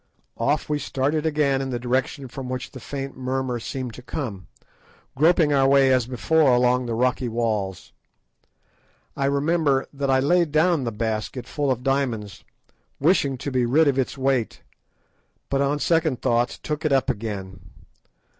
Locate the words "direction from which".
1.77-2.71